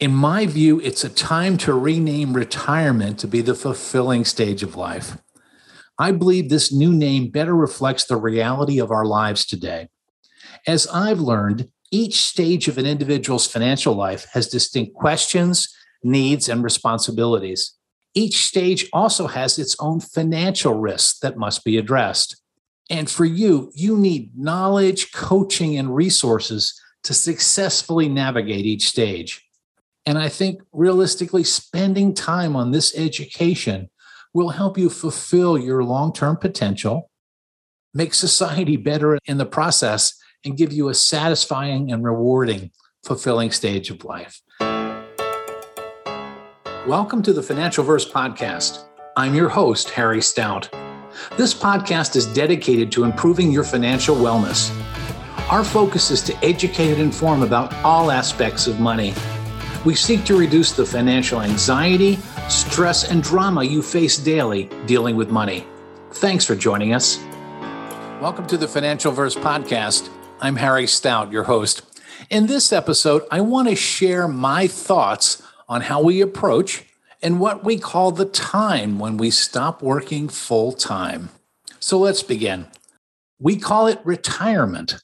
[0.00, 4.74] In my view, it's a time to rename retirement to be the fulfilling stage of
[4.74, 5.18] life.
[5.98, 9.90] I believe this new name better reflects the reality of our lives today.
[10.66, 15.68] As I've learned, each stage of an individual's financial life has distinct questions,
[16.02, 17.74] needs, and responsibilities.
[18.14, 22.40] Each stage also has its own financial risks that must be addressed.
[22.88, 29.46] And for you, you need knowledge, coaching, and resources to successfully navigate each stage.
[30.06, 33.90] And I think realistically, spending time on this education
[34.32, 37.10] will help you fulfill your long term potential,
[37.92, 40.14] make society better in the process,
[40.44, 42.70] and give you a satisfying and rewarding,
[43.04, 44.40] fulfilling stage of life.
[46.86, 48.84] Welcome to the Financial Verse Podcast.
[49.18, 50.70] I'm your host, Harry Stout.
[51.36, 54.74] This podcast is dedicated to improving your financial wellness.
[55.50, 59.12] Our focus is to educate and inform about all aspects of money.
[59.82, 62.16] We seek to reduce the financial anxiety,
[62.50, 65.66] stress, and drama you face daily dealing with money.
[66.12, 67.18] Thanks for joining us.
[68.20, 70.10] Welcome to the Financial Verse Podcast.
[70.38, 71.80] I'm Harry Stout, your host.
[72.28, 76.84] In this episode, I want to share my thoughts on how we approach
[77.22, 81.30] and what we call the time when we stop working full time.
[81.78, 82.66] So let's begin.
[83.38, 85.02] We call it retirement,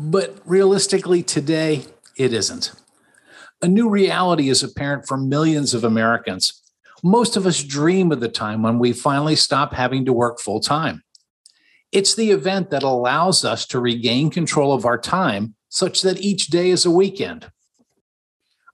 [0.00, 1.84] but realistically, today,
[2.16, 2.72] it isn't.
[3.62, 6.62] A new reality is apparent for millions of Americans.
[7.02, 10.60] Most of us dream of the time when we finally stop having to work full
[10.60, 11.02] time.
[11.92, 16.48] It's the event that allows us to regain control of our time such that each
[16.48, 17.50] day is a weekend.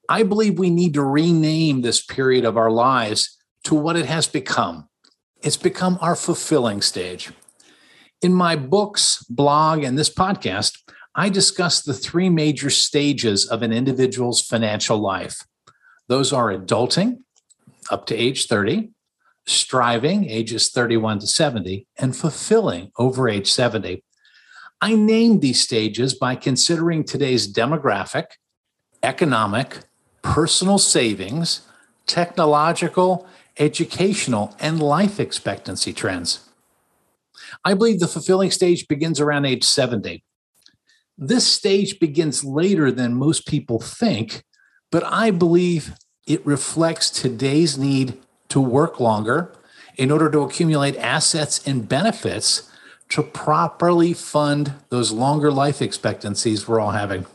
[0.09, 4.27] I believe we need to rename this period of our lives to what it has
[4.27, 4.89] become.
[5.43, 7.31] It's become our fulfilling stage.
[8.21, 10.79] In my books, blog, and this podcast,
[11.15, 15.45] I discuss the three major stages of an individual's financial life.
[16.09, 17.19] Those are adulting,
[17.91, 18.91] up to age 30,
[19.47, 24.03] striving, ages 31 to 70, and fulfilling over age 70.
[24.81, 28.25] I named these stages by considering today's demographic,
[29.03, 29.81] economic,
[30.23, 31.61] personal savings,
[32.07, 33.27] technological,
[33.59, 36.49] educational, and life expectancy trends.
[37.65, 40.25] I believe the fulfilling stage begins around age 70.
[41.25, 44.43] This stage begins later than most people think,
[44.91, 45.95] but I believe
[46.27, 48.19] it reflects today's need
[48.49, 49.55] to work longer
[49.97, 52.71] in order to accumulate assets and benefits
[53.11, 57.27] to properly fund those longer life expectancies we're all having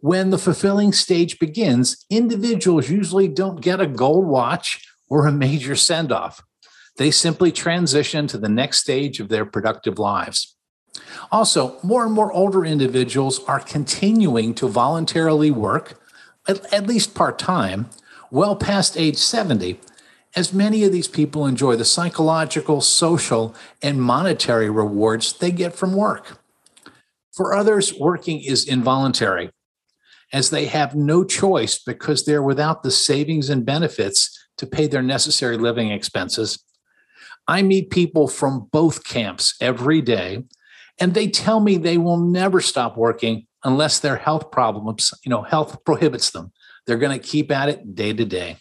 [0.00, 5.76] when the fulfilling stage begins, individuals usually don't get a gold watch or a major
[5.76, 6.42] send off.
[6.96, 10.56] They simply transition to the next stage of their productive lives.
[11.30, 16.00] Also, more and more older individuals are continuing to voluntarily work,
[16.48, 17.88] at, at least part time,
[18.30, 19.80] well past age 70,
[20.36, 25.92] as many of these people enjoy the psychological, social, and monetary rewards they get from
[25.94, 26.38] work.
[27.32, 29.50] For others, working is involuntary
[30.32, 35.02] as they have no choice because they're without the savings and benefits to pay their
[35.02, 36.62] necessary living expenses.
[37.48, 40.44] I meet people from both camps every day,
[41.00, 45.42] and they tell me they will never stop working unless their health problems, you know,
[45.42, 46.52] health prohibits them.
[46.86, 48.58] They're going to keep at it day to day.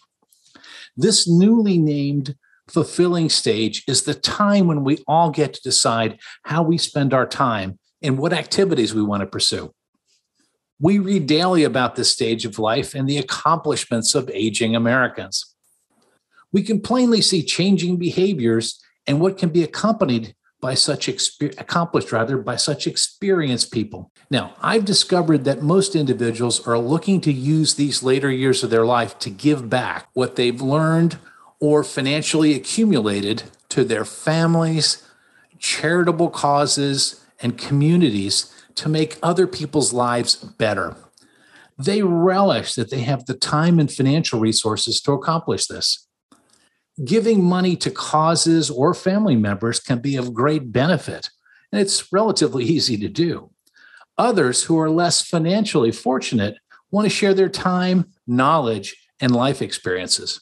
[0.96, 2.36] This newly named
[2.68, 7.26] fulfilling stage is the time when we all get to decide how we spend our
[7.26, 9.74] time and what activities we want to pursue.
[10.80, 15.56] We read daily about this stage of life and the accomplishments of aging Americans.
[16.54, 22.12] We can plainly see changing behaviors and what can be accompanied by such exper- accomplished
[22.12, 24.12] rather by such experienced people.
[24.30, 28.86] Now, I've discovered that most individuals are looking to use these later years of their
[28.86, 31.18] life to give back what they've learned
[31.60, 35.04] or financially accumulated to their families,
[35.60, 40.96] charitable causes, and communities to make other people's lives better.
[41.78, 46.08] They relish that they have the time and financial resources to accomplish this.
[47.04, 51.30] Giving money to causes or family members can be of great benefit,
[51.72, 53.52] and it's relatively easy to do.
[54.18, 56.58] Others who are less financially fortunate
[56.92, 60.42] want to share their time, knowledge, and life experiences.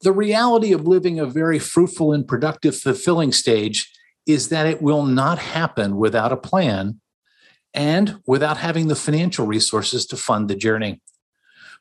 [0.00, 3.92] The reality of living a very fruitful and productive, fulfilling stage
[4.26, 7.00] is that it will not happen without a plan
[7.74, 11.00] and without having the financial resources to fund the journey.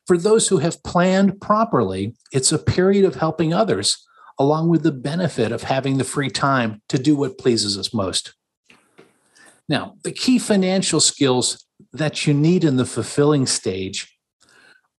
[0.07, 4.06] For those who have planned properly, it's a period of helping others,
[4.39, 8.33] along with the benefit of having the free time to do what pleases us most.
[9.69, 14.18] Now, the key financial skills that you need in the fulfilling stage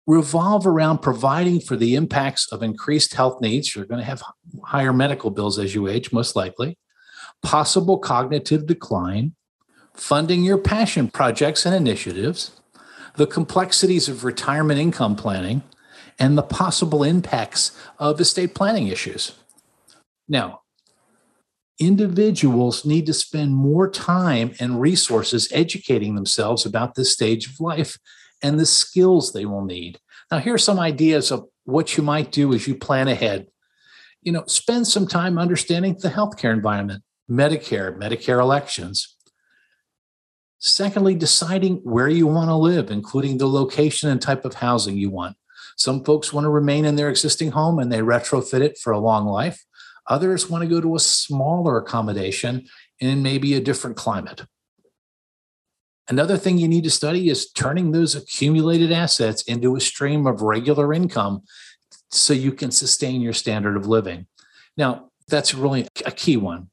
[0.08, 3.76] revolve around providing for the impacts of increased health needs.
[3.76, 4.24] You're going to have
[4.64, 6.78] higher medical bills as you age, most likely,
[7.44, 9.36] possible cognitive decline,
[9.94, 12.61] funding your passion projects and initiatives,
[13.16, 15.64] the complexities of retirement income planning,
[16.20, 19.34] and the possible impacts of estate planning issues.
[20.28, 20.62] Now,
[21.80, 27.98] individuals need to spend more time and resources educating themselves about this stage of life
[28.44, 30.00] and the skills they will need.
[30.32, 33.48] Now, here are some ideas of what you might do as you plan ahead.
[34.22, 39.18] You know, spend some time understanding the healthcare environment, Medicare, Medicare elections.
[40.62, 45.10] Secondly, deciding where you want to live, including the location and type of housing you
[45.10, 45.36] want.
[45.76, 49.00] Some folks want to remain in their existing home and they retrofit it for a
[49.00, 49.66] long life.
[50.08, 52.68] Others want to go to a smaller accommodation
[53.00, 54.46] in maybe a different climate.
[56.08, 60.44] Another thing you need to study is turning those accumulated assets into a stream of
[60.44, 61.42] regular income
[62.12, 64.28] so you can sustain your standard of living.
[64.78, 66.70] Now, that's really a key one.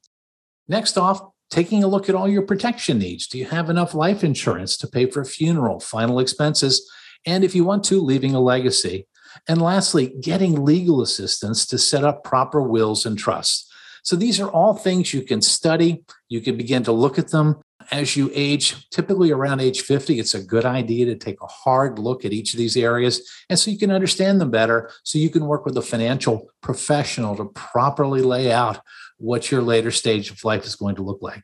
[0.67, 3.27] Next off, taking a look at all your protection needs.
[3.27, 6.89] Do you have enough life insurance to pay for a funeral, final expenses,
[7.25, 9.07] and if you want to, leaving a legacy?
[9.47, 13.71] And lastly, getting legal assistance to set up proper wills and trusts.
[14.03, 16.03] So these are all things you can study.
[16.29, 17.61] You can begin to look at them
[17.91, 21.97] as you age, typically around age 50, it's a good idea to take a hard
[21.97, 23.27] look at each of these areas.
[23.49, 27.35] And so you can understand them better, so you can work with a financial professional
[27.37, 28.81] to properly lay out
[29.19, 31.43] what your later stage of life is going to look like.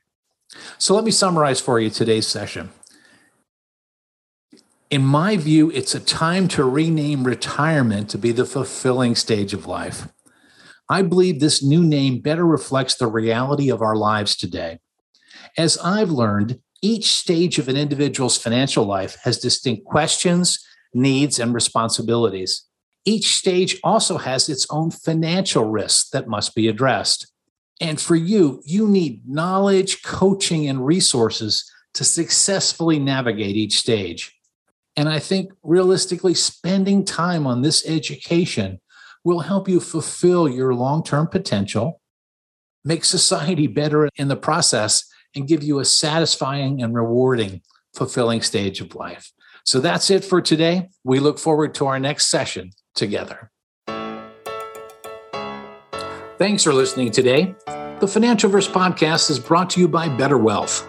[0.78, 2.70] So let me summarize for you today's session.
[4.90, 9.66] In my view, it's a time to rename retirement to be the fulfilling stage of
[9.66, 10.08] life.
[10.88, 14.78] I believe this new name better reflects the reality of our lives today.
[15.58, 20.64] As I've learned, each stage of an individual's financial life has distinct questions,
[20.94, 22.64] needs, and responsibilities.
[23.04, 27.32] Each stage also has its own financial risks that must be addressed.
[27.80, 34.34] And for you, you need knowledge, coaching, and resources to successfully navigate each stage.
[34.96, 38.80] And I think realistically, spending time on this education
[39.24, 42.00] will help you fulfill your long term potential,
[42.84, 47.60] make society better in the process, and give you a satisfying and rewarding,
[47.94, 49.32] fulfilling stage of life.
[49.64, 50.88] So that's it for today.
[51.04, 53.50] We look forward to our next session together.
[56.38, 57.54] Thanks for listening today.
[58.00, 60.86] The Financial Verse podcast is brought to you by Better Wealth.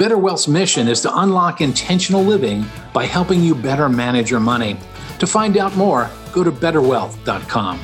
[0.00, 4.76] Better Wealth's mission is to unlock intentional living by helping you better manage your money.
[5.20, 7.80] To find out more, go to betterwealth.com.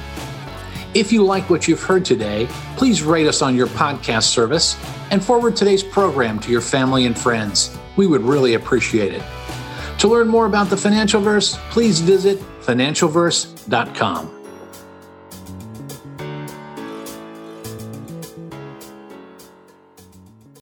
[0.92, 4.76] If you like what you've heard today, please rate us on your podcast service
[5.12, 7.78] and forward today's program to your family and friends.
[7.96, 9.22] We would really appreciate it.
[9.98, 14.39] To learn more about the Financial Verse, please visit financialverse.com.